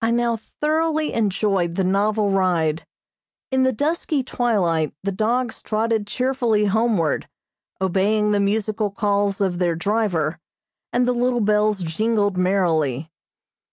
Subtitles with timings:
[0.00, 2.86] I now thoroughly enjoyed the novel ride.
[3.50, 7.28] In the dusky twilight the dogs trotted cheerfully homeward,
[7.80, 10.38] obeying the musical calls of their driver,
[10.92, 13.10] and the little bells jingled merrily.